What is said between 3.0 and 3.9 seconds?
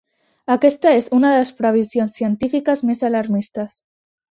alarmistes.